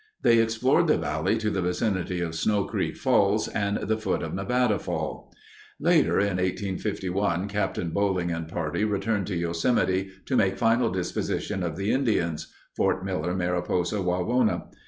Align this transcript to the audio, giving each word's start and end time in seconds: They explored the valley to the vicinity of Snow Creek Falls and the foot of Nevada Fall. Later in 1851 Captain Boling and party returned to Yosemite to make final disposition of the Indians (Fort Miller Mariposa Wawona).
They 0.23 0.39
explored 0.39 0.87
the 0.87 0.97
valley 0.97 1.37
to 1.37 1.51
the 1.51 1.61
vicinity 1.61 2.21
of 2.21 2.33
Snow 2.33 2.63
Creek 2.63 2.97
Falls 2.97 3.47
and 3.47 3.77
the 3.77 3.99
foot 3.99 4.23
of 4.23 4.33
Nevada 4.33 4.79
Fall. 4.79 5.31
Later 5.79 6.19
in 6.19 6.37
1851 6.37 7.47
Captain 7.47 7.91
Boling 7.91 8.31
and 8.31 8.47
party 8.47 8.83
returned 8.83 9.27
to 9.27 9.35
Yosemite 9.35 10.09
to 10.25 10.35
make 10.35 10.57
final 10.57 10.89
disposition 10.89 11.61
of 11.61 11.75
the 11.77 11.91
Indians 11.91 12.51
(Fort 12.75 13.05
Miller 13.05 13.35
Mariposa 13.35 13.97
Wawona). 14.01 14.71